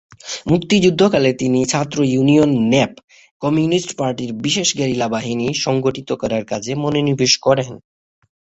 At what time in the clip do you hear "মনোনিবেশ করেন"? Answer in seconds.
6.75-7.71